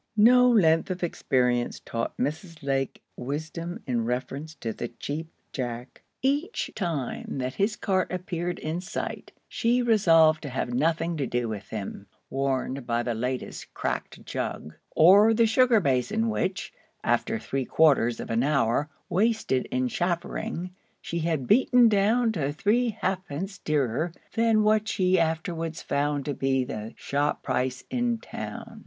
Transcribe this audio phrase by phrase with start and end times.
[0.17, 2.63] No length of experience taught Mrs.
[2.63, 6.01] Lake wisdom in reference to the Cheap Jack.
[6.23, 11.47] Each time that his cart appeared in sight she resolved to have nothing to do
[11.47, 16.73] with him, warned by the latest cracked jug, or the sugar basin which,
[17.03, 22.89] after three quarters of an hour wasted in chaffering, she had beaten down to three
[23.01, 28.79] halfpence dearer than what she afterwards found to be the shop price in the town.